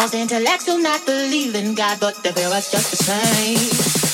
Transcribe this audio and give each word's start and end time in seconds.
Most 0.00 0.14
intellects 0.14 0.64
do 0.64 0.80
not 0.80 1.04
believe 1.04 1.54
in 1.54 1.74
God, 1.74 2.00
but 2.00 2.16
they 2.22 2.32
feel 2.32 2.50
us 2.52 2.72
just 2.72 2.90
the 2.90 2.96
same. 2.96 4.09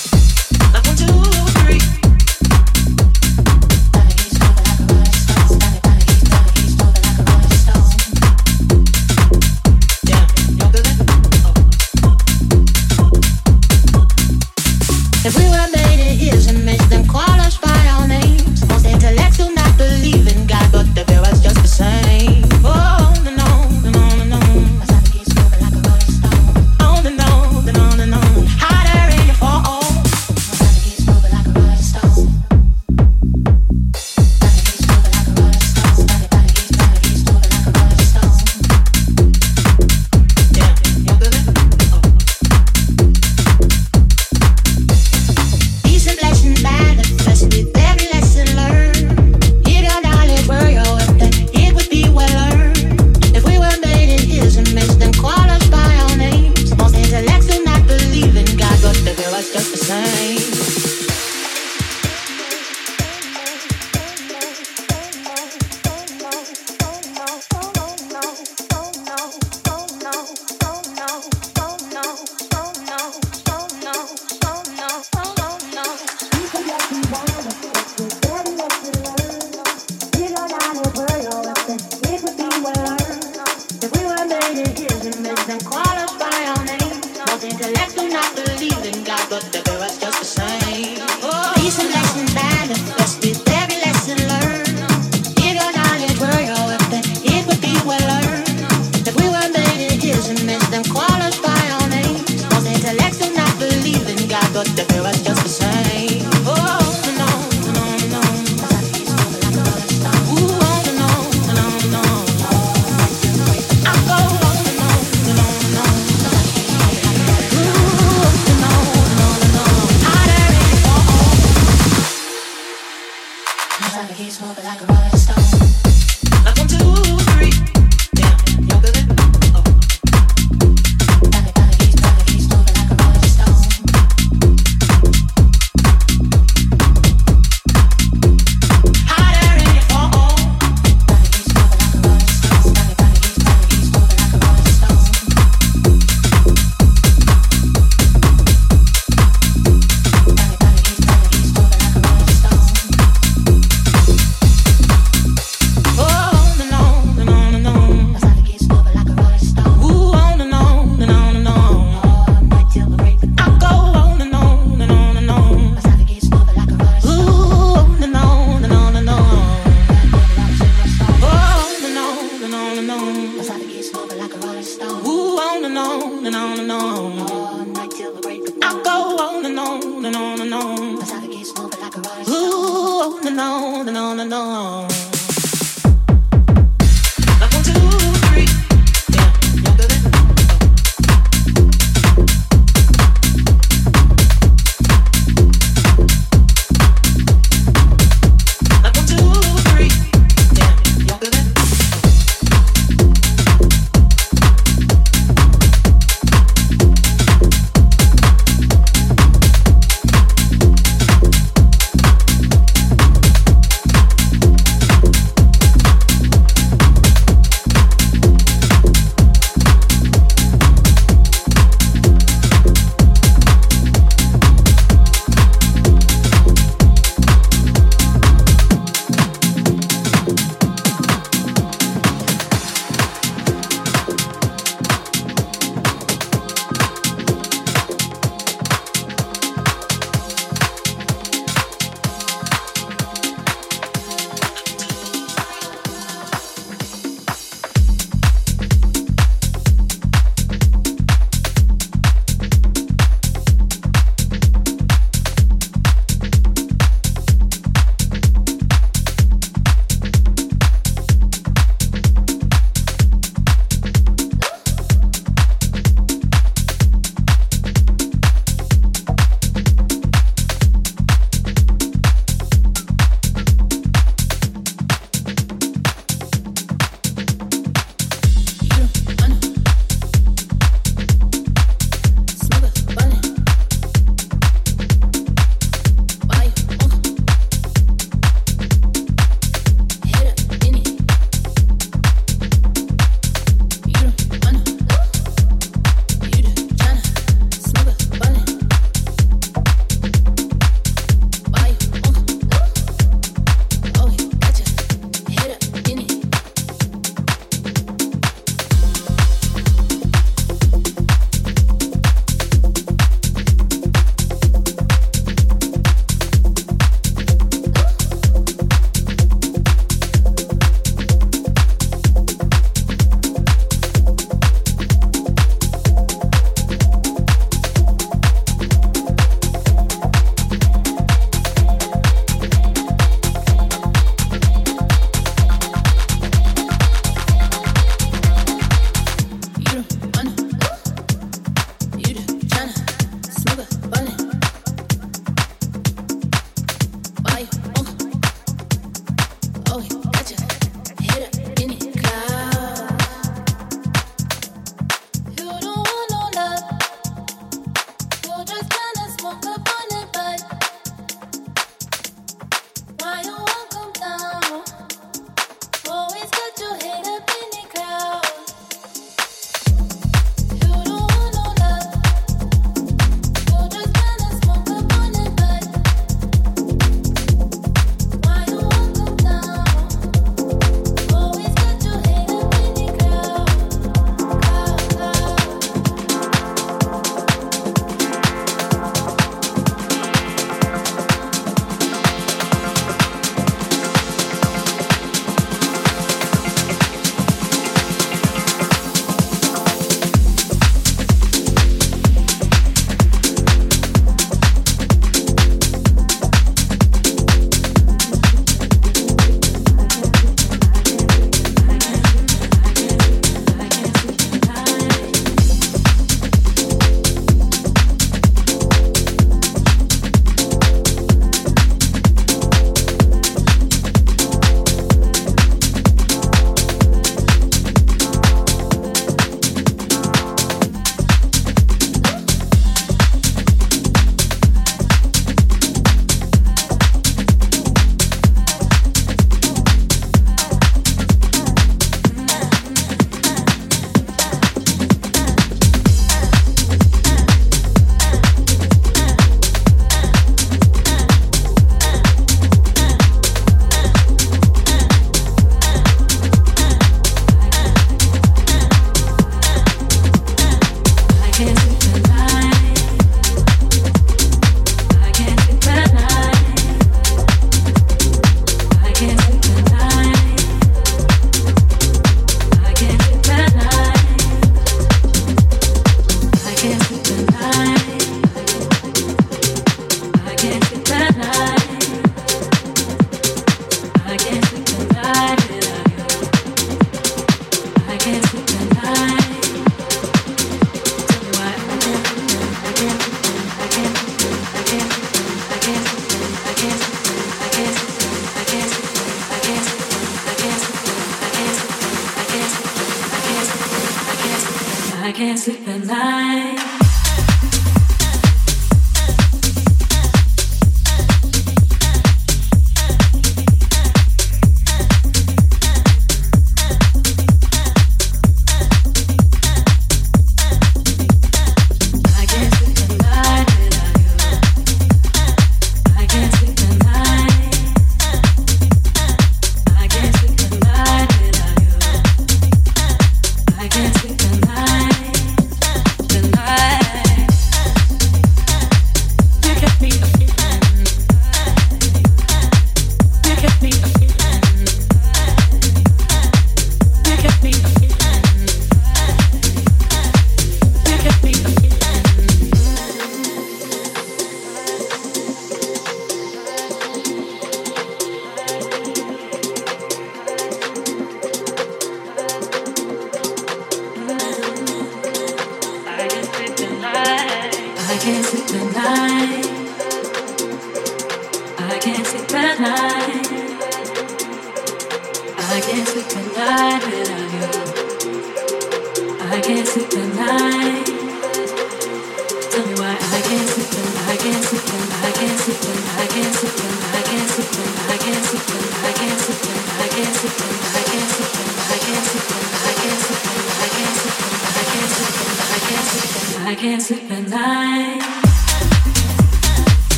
can't 596.66 596.82
sleep 596.82 597.08
at 597.12 597.28
night. 597.28 598.25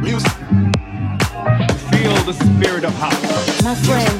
music. 0.00 0.32
Feel 1.92 2.14
the 2.24 2.32
spirit 2.32 2.84
of 2.84 2.94
house. 2.94 3.62
My 3.62 3.74
friend. 3.74 4.19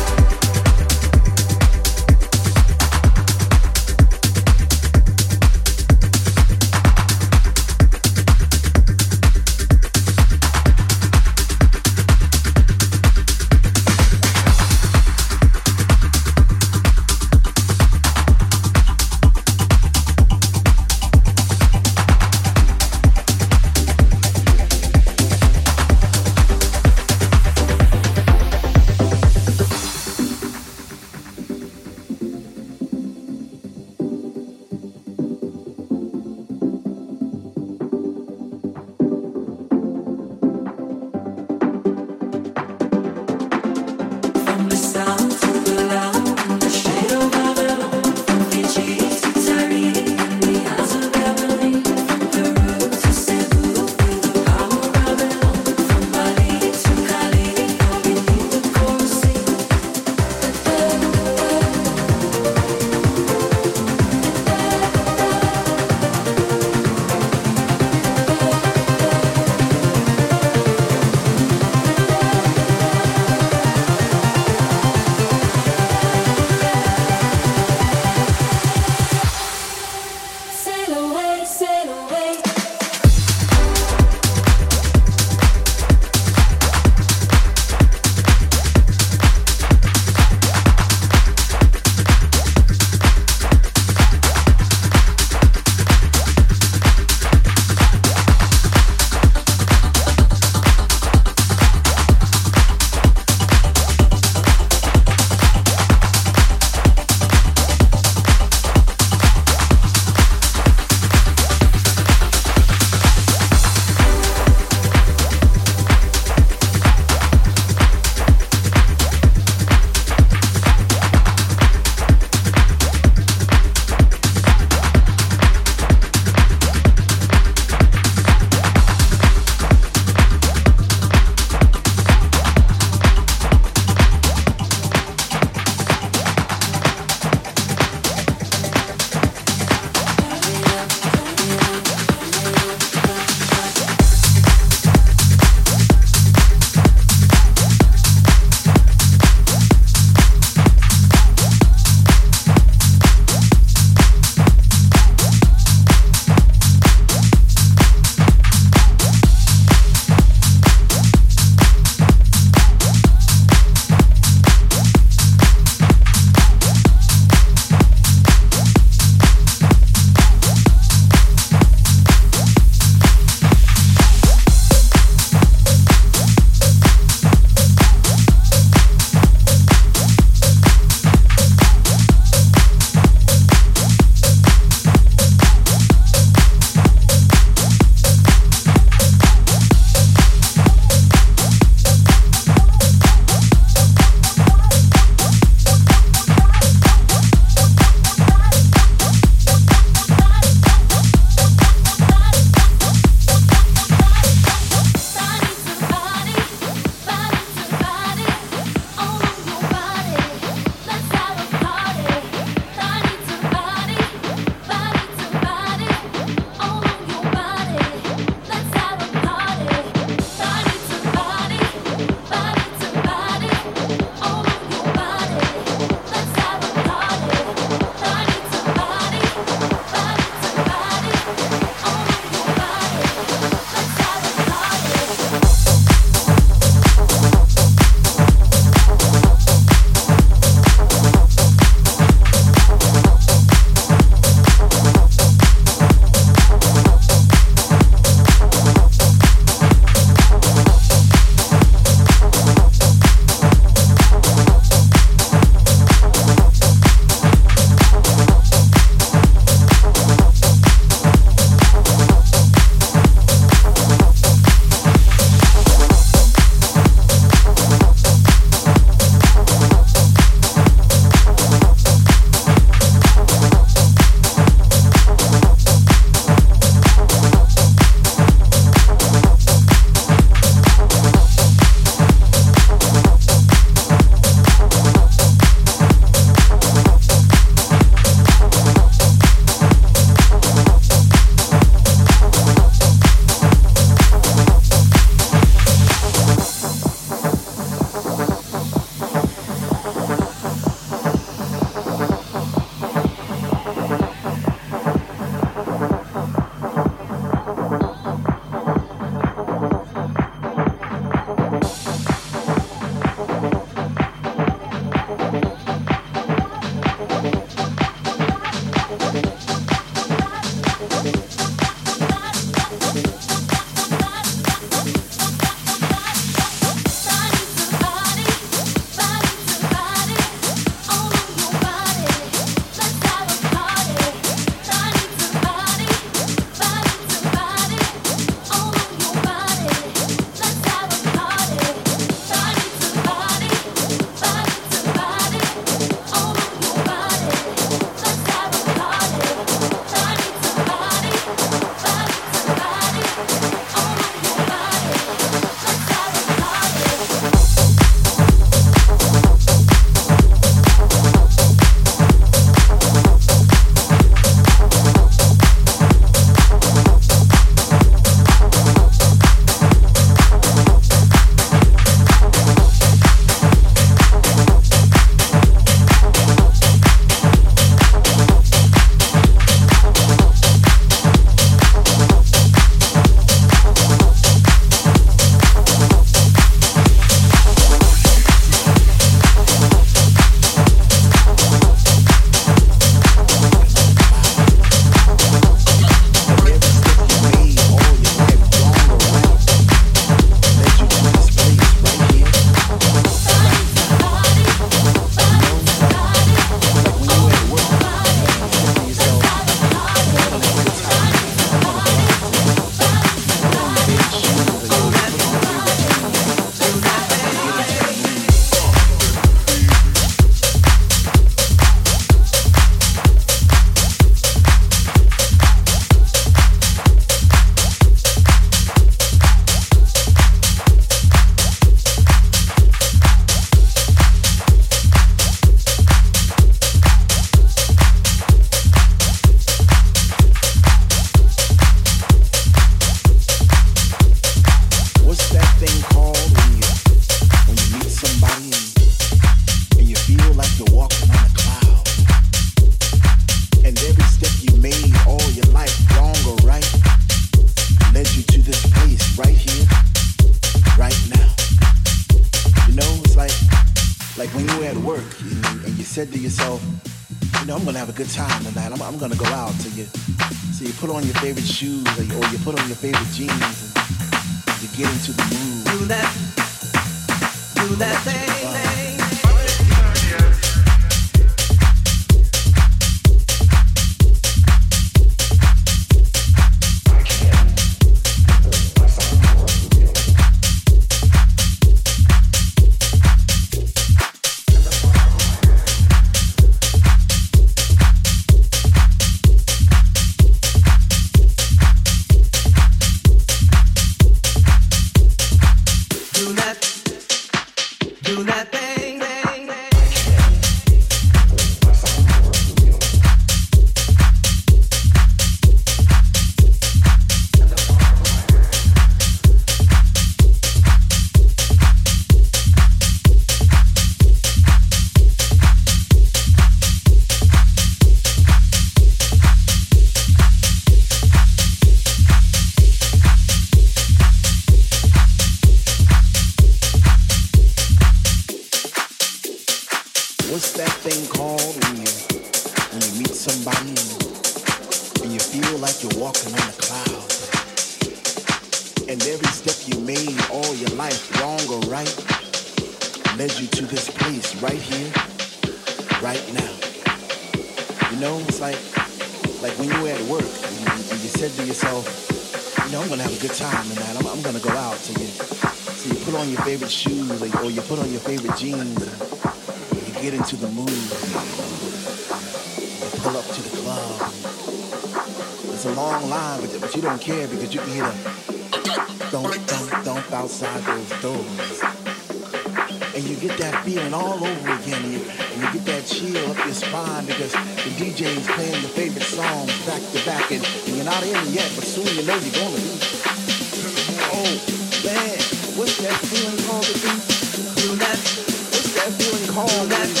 Sentimiento. 599.47 600.00